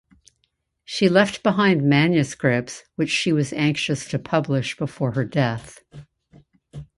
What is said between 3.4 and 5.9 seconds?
anxious to publish before her death.